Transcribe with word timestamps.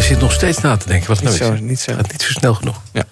Hij 0.00 0.08
zit 0.08 0.20
nog 0.20 0.32
steeds 0.32 0.60
na 0.60 0.76
te 0.76 0.88
denken. 0.88 1.08
Wat 1.08 1.22
nou 1.22 1.34
Niet 1.34 1.44
zo- 1.44 1.54
niet 1.54 1.80
zo. 1.80 1.94
Gaat 1.94 2.12
niet 2.12 2.22
zo 2.22 2.30
snel 2.32 2.54
genoeg. 2.54 2.80
Ja. 2.92 3.04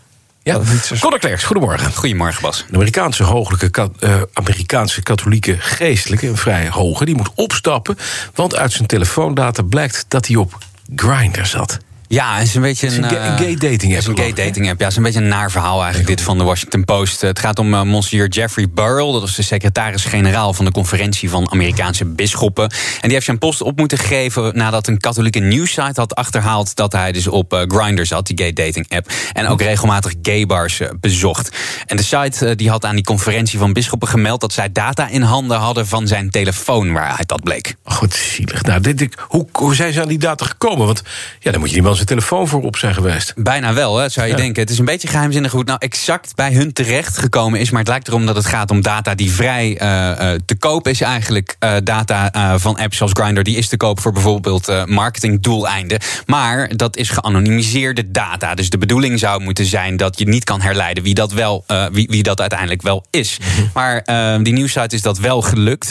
Ja, 0.42 0.60
Conor 1.00 1.18
Klerks, 1.18 1.44
goedemorgen. 1.44 1.92
Goedemorgen, 1.94 2.42
Bas. 2.42 2.64
De 2.68 2.74
Amerikaanse, 2.74 3.22
hogelijke, 3.22 3.90
eh, 4.00 4.22
Amerikaanse 4.32 5.02
katholieke 5.02 5.56
geestelijke, 5.58 6.26
een 6.28 6.36
vrij 6.36 6.68
hoge, 6.68 7.04
die 7.04 7.14
moet 7.14 7.30
opstappen. 7.34 7.98
Want 8.34 8.56
uit 8.56 8.72
zijn 8.72 8.86
telefoondata 8.86 9.62
blijkt 9.62 10.04
dat 10.08 10.26
hij 10.26 10.36
op 10.36 10.58
Grindr 10.96 11.44
zat. 11.44 11.78
Ja, 12.08 12.36
het 12.38 12.46
is 12.46 12.54
een 12.54 12.62
beetje 12.62 12.86
een, 12.86 12.92
is 12.92 12.98
een 12.98 13.04
eh, 13.16 13.36
gay 13.36 13.54
dating 13.56 13.82
app, 13.92 14.00
is 14.00 14.06
een 14.06 14.16
gay 14.18 14.32
dating 14.32 14.68
app. 14.70 14.78
Ja, 14.78 14.84
het 14.84 14.90
is 14.90 14.96
een 14.96 15.02
beetje 15.02 15.20
een 15.20 15.28
naar 15.28 15.50
verhaal 15.50 15.78
eigenlijk, 15.78 16.08
dit 16.08 16.20
van 16.20 16.38
de 16.38 16.44
Washington 16.44 16.84
Post. 16.84 17.20
Het 17.20 17.38
gaat 17.38 17.58
om 17.58 17.74
eh, 17.74 17.82
monsieur 17.82 18.28
Jeffrey 18.28 18.68
Burrell. 18.70 19.12
Dat 19.12 19.20
was 19.20 19.36
de 19.36 19.42
secretaris-generaal 19.42 20.52
van 20.54 20.64
de 20.64 20.70
conferentie 20.70 21.30
van 21.30 21.50
Amerikaanse 21.50 22.04
bisschoppen. 22.04 22.64
En 22.64 22.76
die 23.02 23.12
heeft 23.12 23.24
zijn 23.24 23.38
post 23.38 23.60
op 23.62 23.76
moeten 23.78 23.98
geven 23.98 24.56
nadat 24.56 24.86
een 24.86 24.98
katholieke 24.98 25.38
nieuwssite 25.38 26.00
had 26.00 26.14
achterhaald 26.14 26.76
dat 26.76 26.92
hij 26.92 27.12
dus 27.12 27.26
op 27.26 27.52
eh, 27.52 27.60
Grindr 27.66 28.04
zat, 28.04 28.26
die 28.26 28.38
gay 28.38 28.52
dating 28.52 28.86
app. 28.88 29.10
En 29.32 29.46
ook 29.46 29.60
regelmatig 29.62 30.12
gay 30.22 30.46
bars 30.46 30.80
bezocht. 31.00 31.56
En 31.86 31.96
de 31.96 32.02
site 32.02 32.54
die 32.54 32.70
had 32.70 32.84
aan 32.84 32.94
die 32.94 33.04
conferentie 33.04 33.58
van 33.58 33.72
bisschoppen 33.72 34.08
gemeld 34.08 34.40
dat 34.40 34.52
zij 34.52 34.72
data 34.72 35.08
in 35.08 35.22
handen 35.22 35.58
hadden 35.58 35.86
van 35.86 36.06
zijn 36.06 36.30
telefoon 36.30 36.92
waaruit 36.92 37.28
dat 37.28 37.42
bleek. 37.42 37.74
Wat 38.00 38.14
zielig. 38.14 38.62
Nou, 38.62 38.80
dit, 38.80 39.00
ik- 39.00 39.24
hoe, 39.28 39.46
hoe 39.52 39.74
zijn 39.74 39.92
ze 39.92 40.00
aan 40.02 40.08
die 40.08 40.18
data 40.18 40.44
gekomen? 40.46 40.86
Want 40.86 41.02
ja, 41.40 41.50
dan 41.50 41.60
moet 41.60 41.68
je 41.68 41.74
die 41.74 41.84
man 41.84 41.96
zijn 41.98 42.18
telefoon 42.20 42.48
voor 42.48 42.62
op 42.62 42.76
zijn 42.76 42.94
geweest. 42.94 43.32
Bijna 43.36 43.74
wel, 43.74 43.96
hè, 43.96 44.08
zou 44.08 44.26
je 44.26 44.32
Ja. 44.32 44.38
denken. 44.38 44.62
Het 44.62 44.70
is 44.70 44.78
een 44.78 44.84
beetje 44.84 45.08
geheimzinnig 45.08 45.50
hoe 45.50 45.60
het 45.60 45.68
nou 45.68 45.80
exact 45.82 46.34
bij 46.34 46.52
hun 46.52 46.72
terecht 46.72 47.18
gekomen 47.18 47.60
is. 47.60 47.70
Maar 47.70 47.80
het 47.80 47.88
lijkt 47.88 48.08
erom 48.08 48.26
dat 48.26 48.36
het 48.36 48.46
gaat 48.46 48.70
om 48.70 48.82
data 48.82 49.14
die 49.14 49.30
vrij 49.32 49.76
eh, 49.78 50.10
eh, 50.10 50.40
te 50.44 50.54
koop 50.54 50.88
is 50.88 51.00
eigenlijk. 51.00 51.56
Eh, 51.58 51.74
data 51.84 52.30
van 52.58 52.78
apps 52.78 52.96
zoals 52.96 53.12
Grindr, 53.14 53.40
die 53.42 53.56
is 53.56 53.68
te 53.68 53.76
koop 53.76 54.00
voor 54.00 54.12
bijvoorbeeld 54.12 54.86
marketingdoeleinden. 54.86 55.98
Maar 56.26 56.76
dat 56.76 56.96
is 56.96 57.10
geanonimiseerde 57.10 58.10
data. 58.10 58.54
Dus 58.54 58.70
de 58.70 58.78
bedoeling 58.78 59.18
zou 59.18 59.42
moeten 59.42 59.64
zijn 59.64 59.96
dat 59.96 60.18
je 60.18 60.28
niet 60.28 60.44
kan 60.44 60.60
herleiden 60.60 61.02
wie 61.02 61.14
dat, 61.14 61.32
wel, 61.32 61.64
wie, 61.92 62.06
wie 62.10 62.22
dat 62.22 62.40
uiteindelijk 62.40 62.82
wel 62.82 63.04
is. 63.10 63.38
Maar 63.74 64.02
eh, 64.04 64.36
die 64.42 64.52
nieuwsite 64.52 64.94
is 64.94 65.02
dat 65.02 65.18
wel 65.18 65.42
gelukt. 65.42 65.90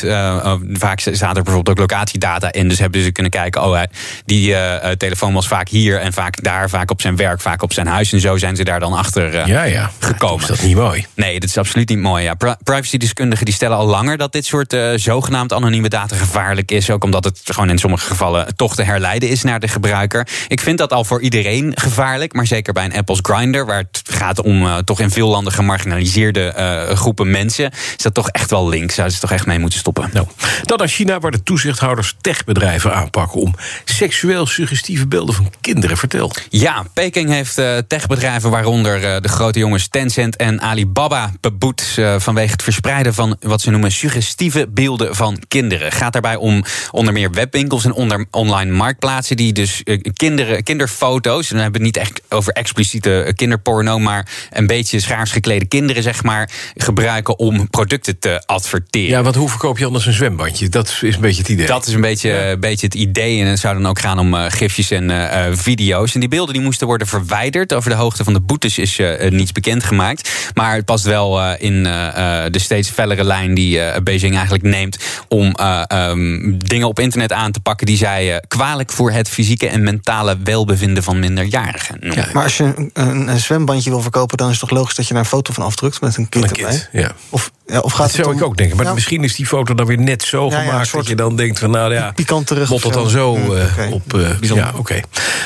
Vaak 0.73 0.99
staat 0.99 1.37
er 1.37 1.43
bijvoorbeeld 1.43 1.69
ook 1.69 1.89
locatiedata 1.89 2.51
in. 2.51 2.67
Dus 2.67 2.79
hebben 2.79 3.03
ze 3.03 3.11
kunnen 3.11 3.31
kijken, 3.31 3.63
oh, 3.63 3.81
die 4.25 4.55
telefoon 4.97 5.33
was 5.33 5.47
vaak 5.47 5.69
hier 5.69 5.96
en 6.01 6.13
vaak 6.13 6.43
daar, 6.43 6.69
vaak 6.69 6.91
op 6.91 7.01
zijn 7.01 7.15
werk, 7.15 7.41
vaak 7.41 7.61
op 7.61 7.73
zijn 7.73 7.87
huis. 7.87 8.13
En 8.13 8.19
zo 8.19 8.37
zijn 8.37 8.55
ze 8.55 8.63
daar 8.63 8.79
dan 8.79 8.93
achter 8.93 9.35
eh, 9.35 9.45
Ja, 9.47 9.63
ja. 9.63 9.91
gekomen. 9.99 10.41
Is 10.41 10.47
dat 10.47 10.61
niet 10.61 10.75
mooi? 10.75 11.05
Nee, 11.13 11.39
dat 11.39 11.49
is 11.49 11.57
absoluut 11.57 11.89
niet 11.89 11.97
mooi. 11.99 12.23
Ja. 12.23 12.33
Pri- 12.33 12.55
Privacy-deskundigen 12.63 13.45
die 13.45 13.53
stellen 13.53 13.77
al 13.77 13.85
langer 13.85 14.17
dat 14.17 14.31
dit 14.31 14.45
soort 14.45 14.73
eh, 14.73 14.89
zogenaamd 14.95 15.53
anonieme 15.53 15.89
data 15.89 16.15
gevaarlijk 16.15 16.71
is. 16.71 16.89
Ook 16.89 17.03
omdat 17.03 17.23
het 17.23 17.39
gewoon 17.43 17.69
in 17.69 17.77
sommige 17.77 18.05
gevallen 18.05 18.55
toch 18.55 18.75
te 18.75 18.83
herleiden 18.83 19.29
is 19.29 19.43
naar 19.43 19.59
de 19.59 19.67
gebruiker. 19.67 20.27
Ik 20.47 20.59
vind 20.59 20.77
dat 20.77 20.93
al 20.93 21.03
voor 21.03 21.21
iedereen 21.21 21.71
gevaarlijk. 21.75 22.33
Maar 22.33 22.47
zeker 22.47 22.73
bij 22.73 22.85
een 22.85 22.95
app 22.95 23.09
als 23.09 23.19
Grindr, 23.21 23.65
waar 23.65 23.77
het 23.91 24.01
gaat 24.03 24.41
om 24.41 24.65
eh, 24.65 24.77
toch 24.77 24.99
in 24.99 25.11
veel 25.11 25.27
landen 25.29 25.53
gemarginaliseerde 25.53 26.55
groepen 26.93 27.31
mensen, 27.31 27.71
is 27.97 28.03
dat 28.03 28.13
toch 28.13 28.29
echt 28.29 28.49
wel 28.49 28.69
links. 28.69 28.93
Zouden 28.95 29.15
ze 29.15 29.21
toch 29.21 29.31
echt 29.31 29.45
mee 29.45 29.59
moeten 29.59 29.79
stoppen. 29.79 30.09
Nou, 30.13 30.27
dan 30.63 30.77
naar 30.77 30.87
China, 30.87 31.19
waar 31.19 31.31
de 31.31 31.43
toezichthouders 31.43 32.15
techbedrijven 32.21 32.93
aanpakken 32.93 33.41
om 33.41 33.55
seksueel 33.85 34.45
suggestieve 34.45 35.07
beelden 35.07 35.35
van 35.35 35.51
kinderen. 35.61 35.86
Vertel. 35.95 36.31
Ja, 36.49 36.85
Peking 36.93 37.29
heeft 37.29 37.57
eh, 37.57 37.77
techbedrijven, 37.87 38.49
waaronder 38.49 39.03
eh, 39.03 39.21
de 39.21 39.27
grote 39.27 39.59
jongens 39.59 39.87
Tencent 39.87 40.35
en 40.35 40.61
Alibaba, 40.61 41.31
beboet 41.41 41.95
eh, 41.97 42.15
vanwege 42.17 42.51
het 42.51 42.63
verspreiden 42.63 43.13
van 43.13 43.37
wat 43.39 43.61
ze 43.61 43.69
noemen 43.69 43.91
suggestieve 43.91 44.67
beelden 44.69 45.15
van 45.15 45.39
kinderen. 45.47 45.91
Gaat 45.91 46.13
daarbij 46.13 46.35
om 46.35 46.63
onder 46.91 47.13
meer 47.13 47.31
webwinkels 47.31 47.85
en 47.85 47.93
onder 47.93 48.25
online 48.31 48.71
marktplaatsen 48.71 49.37
die 49.37 49.53
dus 49.53 49.83
kinderen, 50.13 50.63
kinderfoto's, 50.63 51.49
en 51.49 51.53
dan 51.53 51.63
hebben 51.63 51.81
we 51.81 51.87
het 51.87 51.95
niet 51.95 52.05
echt 52.05 52.21
over 52.29 52.53
expliciete 52.53 53.33
kinderporno, 53.35 53.99
maar 53.99 54.27
een 54.51 54.67
beetje 54.67 54.99
schaars 54.99 55.31
geklede 55.31 55.65
kinderen, 55.65 56.03
zeg 56.03 56.23
maar, 56.23 56.49
gebruiken 56.75 57.39
om 57.39 57.69
producten 57.69 58.19
te 58.19 58.43
adverteren. 58.45 59.09
Ja, 59.09 59.23
want 59.23 59.35
hoe 59.35 59.49
verkoop 59.49 59.77
je 59.77 59.85
anders 59.85 60.05
een 60.05 60.13
zwembandje? 60.13 60.69
Dat 60.69 60.87
is 61.01 61.15
een 61.15 61.21
beetje 61.21 61.41
het 61.41 61.51
idee. 61.51 61.65
Dat 61.65 61.87
is 61.87 61.93
een 61.93 62.01
beetje, 62.01 62.57
beetje 62.59 62.85
het 62.85 62.95
idee. 62.95 63.41
En 63.41 63.47
het 63.47 63.59
zou 63.59 63.73
dan 63.75 63.87
ook 63.87 63.99
gaan 63.99 64.19
om 64.19 64.33
gifjes 64.33 64.91
en 64.91 65.09
eh, 65.11 65.45
eh, 65.47 65.53
video's. 65.77 66.13
En 66.13 66.19
die 66.19 66.29
beelden 66.29 66.53
die 66.53 66.63
moesten 66.63 66.87
worden 66.87 67.07
verwijderd. 67.07 67.73
Over 67.73 67.89
de 67.89 67.95
hoogte 67.95 68.23
van 68.23 68.33
de 68.33 68.39
boetes 68.39 68.77
is 68.77 68.99
eh, 68.99 69.31
niets 69.31 69.51
bekendgemaakt. 69.51 70.51
Maar 70.53 70.75
het 70.75 70.85
past 70.85 71.03
wel 71.03 71.41
eh, 71.41 71.53
in 71.57 71.85
eh, 71.85 72.45
eh, 72.45 72.51
de 72.51 72.59
steeds 72.59 72.89
fellere 72.89 73.23
lijn 73.23 73.53
die 73.53 73.79
eh, 73.79 74.01
Beijing 74.01 74.33
eigenlijk 74.35 74.63
neemt. 74.63 74.97
om 75.27 75.51
eh, 75.55 75.81
ehm, 75.87 76.57
dingen 76.57 76.87
op 76.87 76.99
internet 76.99 77.31
aan 77.33 77.51
te 77.51 77.59
pakken 77.59 77.85
die 77.87 77.97
zij 77.97 78.43
kwalijk 78.47 78.91
voor 78.91 79.11
het 79.11 79.29
fysieke 79.29 79.67
en 79.67 79.83
mentale 79.83 80.37
welbevinden 80.43 81.03
van 81.03 81.19
minderjarigen 81.19 81.97
noemen. 81.99 82.17
Ja, 82.25 82.29
Maar 82.33 82.43
als 82.43 82.57
je 82.57 82.89
een, 82.93 83.39
zwembandje 83.39 83.89
wil 83.89 84.01
verkopen, 84.01 84.37
dan 84.37 84.49
is 84.49 84.59
het 84.59 84.69
toch 84.69 84.77
logisch 84.77 84.95
dat 84.95 85.07
je 85.07 85.13
daar 85.13 85.21
een 85.23 85.29
foto 85.29 85.53
van 85.53 85.63
afdrukt 85.63 86.01
met 86.01 86.17
een 86.17 86.29
kind 86.29 86.43
Een 86.43 86.49
erbij? 86.57 86.69
kind, 86.69 86.89
ja. 86.91 87.11
Of, 87.29 87.51
ja, 87.67 87.79
of 87.79 87.91
gaat 87.91 87.97
Dat 87.97 88.07
het 88.07 88.15
zou 88.15 88.27
om- 88.27 88.37
ik 88.41 88.43
ook 88.43 88.57
denken. 88.57 88.77
Maar 88.77 88.85
Ja, 88.85 88.93
misschien 88.93 89.23
is 89.23 89.35
die 89.35 89.45
foto 89.45 89.73
dan 89.73 89.85
weer 89.85 89.99
net 89.99 90.23
zo 90.23 90.45
Ja, 90.45 90.51
ja, 90.51 90.57
een 90.57 90.65
gemaakt 90.67 90.87
soort 90.87 91.01
dat 91.01 91.09
je 91.09 91.15
dan 91.15 91.35
denkt 91.35 91.59
van 91.59 91.71
nou 91.71 91.93
ja, 91.93 92.11
pikanterig 92.11 92.69
Bot 92.69 92.81
dat 92.81 92.93
dan 92.93 93.09
zo. 93.09 93.35
Mm, 93.35 93.55
eh, 93.55 93.91
op. 93.91 94.13
eh, 94.13 94.29
ja, 94.41 94.73
oké. 94.75 94.99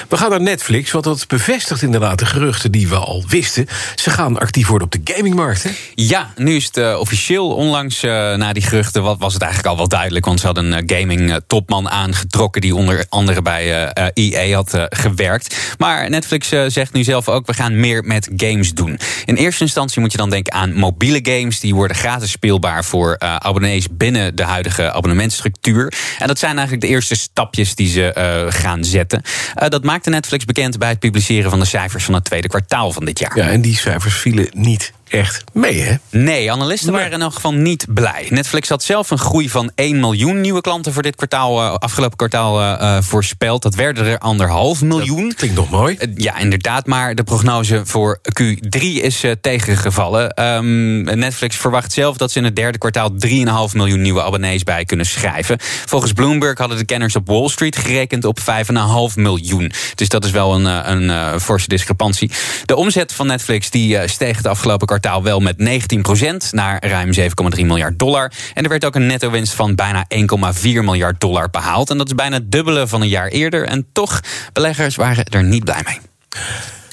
We 0.09 0.17
gaan 0.17 0.29
naar 0.29 0.41
Netflix, 0.41 0.91
want 0.91 1.03
dat 1.03 1.27
bevestigt 1.27 1.81
inderdaad 1.81 2.19
de 2.19 2.25
geruchten 2.25 2.71
die 2.71 2.87
we 2.87 2.95
al 2.95 3.23
wisten. 3.27 3.67
Ze 3.95 4.09
gaan 4.09 4.39
actief 4.39 4.67
worden 4.67 4.87
op 4.93 5.05
de 5.05 5.13
gamingmarkt. 5.13 5.63
Hè? 5.63 5.69
Ja, 5.95 6.33
nu 6.35 6.55
is 6.55 6.65
het 6.65 6.77
eh, 6.77 6.95
officieel. 6.99 7.49
Onlangs 7.49 8.01
na 8.01 8.53
die 8.53 8.63
geruchten 8.63 9.03
wat 9.03 9.17
was 9.19 9.33
het 9.33 9.41
eigenlijk 9.41 9.71
al 9.71 9.77
wel 9.77 9.87
duidelijk. 9.87 10.25
Want 10.25 10.39
ze 10.39 10.45
hadden 10.45 10.71
een 10.71 10.83
gaming-topman 10.95 11.89
aangetrokken... 11.89 12.61
die 12.61 12.75
onder 12.75 13.05
andere 13.09 13.41
bij 13.41 13.91
EA 14.13 14.55
had 14.55 14.73
eh, 14.73 14.83
gewerkt. 14.89 15.57
Maar 15.77 16.09
Netflix 16.09 16.47
zegt 16.67 16.93
nu 16.93 17.03
zelf 17.03 17.29
ook... 17.29 17.45
we 17.47 17.53
gaan 17.53 17.79
meer 17.79 18.03
met 18.03 18.29
games 18.35 18.73
doen. 18.73 18.99
In 19.25 19.35
eerste 19.35 19.63
instantie 19.63 20.01
moet 20.01 20.11
je 20.11 20.17
dan 20.17 20.29
denken 20.29 20.53
aan 20.53 20.73
mobiele 20.73 21.19
games. 21.23 21.59
Die 21.59 21.75
worden 21.75 21.97
gratis 22.11 22.31
speelbaar 22.31 22.85
voor 22.85 23.13
eh, 23.13 23.35
abonnees... 23.35 23.88
binnen 23.91 24.35
de 24.35 24.44
huidige 24.44 24.91
abonnementstructuur. 24.91 25.94
En 26.19 26.27
dat 26.27 26.39
zijn 26.39 26.51
eigenlijk 26.51 26.81
de 26.81 26.88
eerste 26.88 27.16
stapjes 27.16 27.75
die 27.75 27.89
ze 27.89 28.13
eh, 28.13 28.45
gaan 28.49 28.83
zetten. 28.83 29.22
Eh, 29.55 29.69
dat 29.69 29.83
maakte 29.83 30.09
Netflix 30.09 30.45
bekend 30.45 30.79
bij 30.79 30.89
het 30.89 30.99
publiceren 30.99 31.49
van 31.49 31.59
de 31.59 31.66
cijfers... 31.66 32.03
van 32.03 32.13
het 32.13 32.23
tweede 32.23 32.47
kwartaal 32.47 32.91
van 32.91 33.05
dit 33.05 33.19
jaar. 33.19 33.38
Ja, 33.38 33.49
en 33.49 33.61
die 33.61 33.77
cijfers 33.77 34.16
vielen 34.16 34.47
niet 34.51 34.94
echt 35.11 35.44
mee, 35.53 35.81
hè? 35.81 35.95
Nee, 36.09 36.51
analisten 36.51 36.91
waren 36.91 37.11
in 37.11 37.22
elk 37.22 37.33
geval 37.33 37.53
niet 37.53 37.85
blij. 37.89 38.27
Netflix 38.29 38.69
had 38.69 38.83
zelf 38.83 39.09
een 39.09 39.17
groei 39.17 39.49
van 39.49 39.72
1 39.75 39.99
miljoen 39.99 40.41
nieuwe 40.41 40.61
klanten 40.61 40.94
voor 40.94 41.01
dit 41.01 41.16
kwartaal, 41.16 41.61
eh, 41.61 41.73
afgelopen 41.73 42.17
kwartaal 42.17 42.61
eh, 42.61 42.97
eh, 42.97 43.03
voorspeld. 43.03 43.61
Dat 43.61 43.75
werden 43.75 44.05
er 44.05 44.17
anderhalf 44.17 44.81
miljoen. 44.81 45.33
Klinkt 45.35 45.55
nog 45.55 45.69
mooi. 45.69 45.97
Ja, 46.16 46.38
inderdaad, 46.38 46.85
maar 46.85 47.16
de 47.16 47.23
prognose 47.23 47.81
voor 47.85 48.19
Q3 48.41 48.79
is 48.79 49.23
tegengevallen. 49.41 50.29
Ehm, 50.29 51.01
Netflix 51.19 51.55
verwacht 51.55 51.93
zelf 51.93 52.17
dat 52.17 52.31
ze 52.31 52.38
in 52.38 52.45
het 52.45 52.55
derde 52.55 52.78
kwartaal 52.78 53.11
3,5 53.16 53.73
miljoen 53.73 54.01
nieuwe 54.01 54.23
abonnees 54.23 54.63
bij 54.63 54.85
kunnen 54.85 55.05
schrijven. 55.05 55.57
Volgens 55.85 56.13
Bloomberg 56.13 56.57
hadden 56.57 56.78
de 56.78 56.85
kenners 56.85 57.16
op 57.16 57.28
Wall 57.28 57.49
Street 57.49 57.78
gerekend 57.78 58.25
op 58.25 58.39
5,5 58.39 59.16
miljoen. 59.16 59.72
Dus 59.95 60.09
dat 60.09 60.25
is 60.25 60.31
wel 60.31 60.53
een, 60.55 60.91
een 60.91 61.40
forse 61.40 61.67
discrepantie. 61.67 62.31
De 62.66 62.75
omzet 62.75 63.13
van 63.13 63.28
Netflix 63.28 63.69
die 63.69 64.08
steeg 64.08 64.37
het 64.37 64.47
afgelopen 64.47 64.87
kwartaal 65.01 65.23
wel 65.23 65.39
met 65.39 65.55
19% 65.57 66.51
naar 66.51 66.85
ruim 66.85 67.13
7,3 67.57 67.65
miljard 67.65 67.99
dollar. 67.99 68.31
En 68.53 68.63
er 68.63 68.69
werd 68.69 68.85
ook 68.85 68.95
een 68.95 69.05
netto-winst 69.05 69.53
van 69.53 69.75
bijna 69.75 70.05
1,4 70.15 70.61
miljard 70.61 71.19
dollar 71.19 71.49
behaald. 71.49 71.89
En 71.89 71.97
dat 71.97 72.07
is 72.07 72.15
bijna 72.15 72.35
het 72.35 72.51
dubbele 72.51 72.87
van 72.87 73.01
een 73.01 73.07
jaar 73.07 73.27
eerder. 73.27 73.67
En 73.67 73.87
toch, 73.91 74.19
beleggers 74.53 74.95
waren 74.95 75.25
er 75.25 75.43
niet 75.43 75.63
blij 75.63 75.81
mee. 75.85 75.99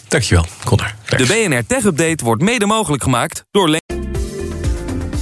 Dankjewel, 0.08 0.46
Connor. 0.64 0.94
De 1.08 1.26
BNR 1.26 1.66
Tech 1.66 1.84
Update 1.84 2.24
wordt 2.24 2.42
mede 2.42 2.66
mogelijk 2.66 3.02
gemaakt 3.02 3.44
door 3.50 3.68